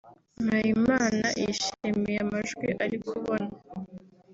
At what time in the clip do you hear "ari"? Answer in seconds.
2.83-2.97